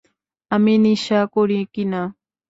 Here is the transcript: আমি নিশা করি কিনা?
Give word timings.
আমি 0.51 0.73
নিশা 0.85 1.19
করি 1.35 1.59
কিনা? 1.73 2.01